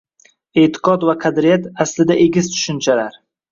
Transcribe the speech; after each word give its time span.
E`tiqod 0.61 1.05
va 1.09 1.15
qadriyat 1.27 1.69
aslida 1.87 2.19
egiz 2.25 2.53
tushunchalar 2.57 3.23